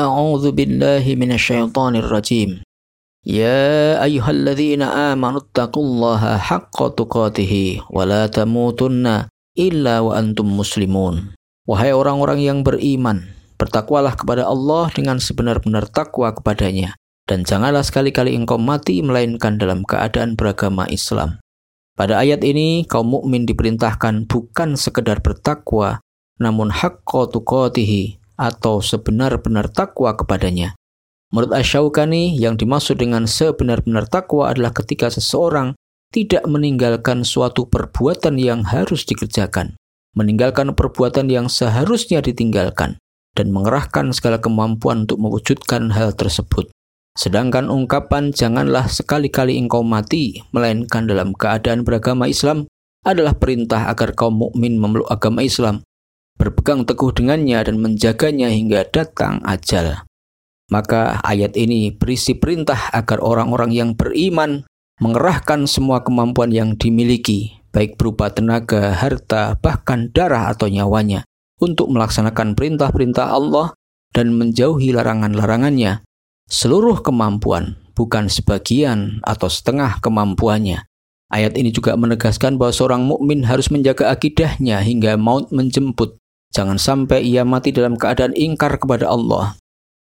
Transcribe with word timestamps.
أعوذ 0.00 0.56
بالله 0.56 1.04
من 1.18 1.34
الشيطان 1.36 1.98
الرجيم 2.00 2.64
يا 3.26 4.00
أيها 4.00 4.30
الذين 4.30 4.80
آمنوا 4.86 5.50
اتقوا 5.50 5.84
الله 5.84 6.22
حق 6.38 6.78
تقاته 6.96 7.54
ولا 7.92 8.22
تموتن 8.30 9.06
إلا 9.58 9.94
وأنتم 10.00 10.46
مسلمون 10.46 11.36
Wahai 11.68 11.92
orang-orang 11.92 12.40
yang 12.40 12.58
beriman, 12.64 13.28
bertakwalah 13.60 14.16
kepada 14.16 14.48
Allah 14.48 14.88
dengan 14.94 15.20
sebenar-benar 15.20 15.86
takwa 15.92 16.32
kepadanya, 16.32 16.96
dan 17.28 17.44
janganlah 17.44 17.84
sekali-kali 17.84 18.34
engkau 18.34 18.56
mati 18.56 19.04
melainkan 19.04 19.60
dalam 19.60 19.86
keadaan 19.86 20.34
beragama 20.34 20.88
Islam. 20.90 21.38
Pada 21.94 22.18
ayat 22.18 22.42
ini, 22.42 22.88
kaum 22.88 23.12
mukmin 23.12 23.46
diperintahkan 23.46 24.26
bukan 24.26 24.74
sekedar 24.74 25.22
bertakwa, 25.22 26.02
namun 26.42 26.74
haqqa 26.74 27.30
tuqatihi 27.30 28.18
atau 28.35 28.83
sebenar-benar 28.83 29.71
takwa 29.71 30.15
kepadanya. 30.15 30.75
Menurut 31.33 31.51
Asyaukani, 31.57 32.37
yang 32.37 32.55
dimaksud 32.55 33.01
dengan 33.01 33.27
sebenar-benar 33.27 34.07
takwa 34.07 34.53
adalah 34.53 34.71
ketika 34.71 35.11
seseorang 35.11 35.75
tidak 36.13 36.47
meninggalkan 36.47 37.27
suatu 37.27 37.67
perbuatan 37.67 38.39
yang 38.39 38.63
harus 38.63 39.03
dikerjakan, 39.03 39.75
meninggalkan 40.15 40.71
perbuatan 40.71 41.27
yang 41.27 41.51
seharusnya 41.51 42.23
ditinggalkan, 42.23 42.95
dan 43.35 43.51
mengerahkan 43.51 44.15
segala 44.15 44.39
kemampuan 44.39 45.03
untuk 45.03 45.19
mewujudkan 45.19 45.91
hal 45.91 46.15
tersebut. 46.15 46.71
Sedangkan 47.19 47.67
ungkapan 47.67 48.31
janganlah 48.31 48.87
sekali-kali 48.87 49.59
engkau 49.59 49.83
mati, 49.83 50.39
melainkan 50.55 51.03
dalam 51.07 51.35
keadaan 51.35 51.83
beragama 51.83 52.31
Islam, 52.31 52.67
adalah 53.03 53.35
perintah 53.35 53.91
agar 53.91 54.15
kaum 54.15 54.39
mukmin 54.39 54.79
memeluk 54.79 55.07
agama 55.11 55.43
Islam 55.43 55.83
berpegang 56.35 56.83
teguh 56.83 57.11
dengannya 57.15 57.63
dan 57.63 57.79
menjaganya 57.79 58.51
hingga 58.51 58.83
datang 58.87 59.39
ajal. 59.47 60.03
Maka 60.69 61.21
ayat 61.21 61.53
ini 61.55 61.93
berisi 61.93 62.33
perintah 62.35 62.89
agar 62.89 63.21
orang-orang 63.21 63.71
yang 63.71 63.89
beriman 63.93 64.65
mengerahkan 64.97 65.69
semua 65.69 66.01
kemampuan 66.01 66.49
yang 66.49 66.73
dimiliki, 66.73 67.61
baik 67.69 67.99
berupa 67.99 68.31
tenaga, 68.31 68.95
harta, 68.95 69.59
bahkan 69.61 70.09
darah 70.09 70.49
atau 70.49 70.65
nyawanya, 70.65 71.27
untuk 71.61 71.91
melaksanakan 71.91 72.57
perintah-perintah 72.57 73.29
Allah 73.29 73.75
dan 74.15 74.33
menjauhi 74.33 74.95
larangan-larangannya. 74.95 76.01
Seluruh 76.47 77.03
kemampuan, 77.03 77.77
bukan 77.93 78.31
sebagian 78.31 79.21
atau 79.21 79.51
setengah 79.51 79.99
kemampuannya. 80.01 80.87
Ayat 81.29 81.57
ini 81.57 81.73
juga 81.73 81.97
menegaskan 81.97 82.55
bahwa 82.55 82.71
seorang 82.71 83.01
mukmin 83.05 83.43
harus 83.49 83.73
menjaga 83.73 84.13
akidahnya 84.13 84.79
hingga 84.85 85.17
maut 85.17 85.49
menjemput 85.49 86.21
Jangan 86.55 86.79
sampai 86.79 87.19
ia 87.27 87.43
mati 87.43 87.75
dalam 87.75 87.99
keadaan 87.99 88.31
ingkar 88.31 88.79
kepada 88.79 89.11
Allah. 89.11 89.59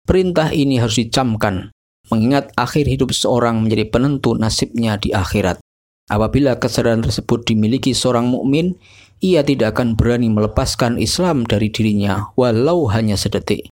Perintah 0.08 0.48
ini 0.56 0.80
harus 0.80 0.96
dicamkan, 0.96 1.68
mengingat 2.08 2.48
akhir 2.56 2.88
hidup 2.88 3.12
seorang 3.12 3.60
menjadi 3.60 3.92
penentu 3.92 4.32
nasibnya 4.32 4.96
di 4.96 5.12
akhirat. 5.12 5.60
Apabila 6.08 6.56
kesadaran 6.56 7.04
tersebut 7.04 7.44
dimiliki 7.44 7.92
seorang 7.92 8.32
mukmin, 8.32 8.80
ia 9.20 9.44
tidak 9.44 9.76
akan 9.76 10.00
berani 10.00 10.32
melepaskan 10.32 10.96
Islam 10.96 11.44
dari 11.44 11.68
dirinya 11.68 12.32
walau 12.40 12.88
hanya 12.88 13.20
sedetik. 13.20 13.68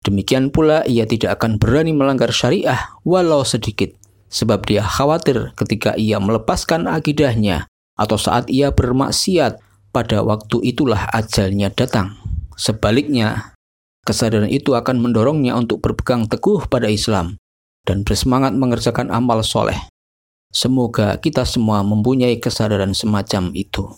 Demikian 0.00 0.48
pula 0.48 0.88
ia 0.88 1.04
tidak 1.04 1.36
akan 1.36 1.60
berani 1.60 1.92
melanggar 1.92 2.32
syariah 2.32 2.96
walau 3.04 3.44
sedikit, 3.44 3.92
sebab 4.32 4.64
dia 4.64 4.80
khawatir 4.80 5.52
ketika 5.52 5.92
ia 6.00 6.16
melepaskan 6.16 6.88
akidahnya 6.88 7.68
atau 8.00 8.16
saat 8.16 8.48
ia 8.48 8.72
bermaksiat 8.72 9.60
pada 9.96 10.20
waktu 10.20 10.60
itulah 10.60 11.08
ajalnya 11.08 11.72
datang. 11.72 12.20
Sebaliknya, 12.52 13.56
kesadaran 14.04 14.52
itu 14.52 14.76
akan 14.76 15.00
mendorongnya 15.00 15.56
untuk 15.56 15.80
berpegang 15.80 16.28
teguh 16.28 16.68
pada 16.68 16.92
Islam 16.92 17.40
dan 17.88 18.04
bersemangat 18.04 18.52
mengerjakan 18.52 19.08
amal 19.08 19.40
soleh. 19.40 19.88
Semoga 20.52 21.16
kita 21.16 21.48
semua 21.48 21.80
mempunyai 21.80 22.36
kesadaran 22.36 22.92
semacam 22.92 23.56
itu. 23.56 23.88